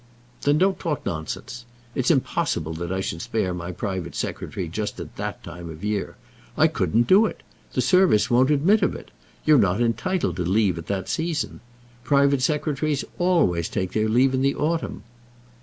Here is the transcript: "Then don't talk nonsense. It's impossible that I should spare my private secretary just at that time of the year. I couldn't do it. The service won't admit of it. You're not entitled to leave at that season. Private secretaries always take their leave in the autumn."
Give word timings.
"Then 0.41 0.57
don't 0.57 0.79
talk 0.79 1.05
nonsense. 1.05 1.63
It's 1.93 2.09
impossible 2.09 2.73
that 2.73 2.91
I 2.91 3.01
should 3.01 3.21
spare 3.21 3.53
my 3.53 3.71
private 3.71 4.15
secretary 4.15 4.67
just 4.67 4.99
at 4.99 5.15
that 5.17 5.43
time 5.43 5.69
of 5.69 5.81
the 5.81 5.89
year. 5.89 6.15
I 6.57 6.65
couldn't 6.69 7.05
do 7.05 7.27
it. 7.27 7.43
The 7.73 7.81
service 7.81 8.27
won't 8.27 8.49
admit 8.49 8.81
of 8.81 8.95
it. 8.95 9.11
You're 9.45 9.59
not 9.59 9.79
entitled 9.79 10.37
to 10.37 10.43
leave 10.43 10.79
at 10.79 10.87
that 10.87 11.07
season. 11.07 11.59
Private 12.03 12.41
secretaries 12.41 13.05
always 13.19 13.69
take 13.69 13.93
their 13.93 14.09
leave 14.09 14.33
in 14.33 14.41
the 14.41 14.55
autumn." 14.55 15.03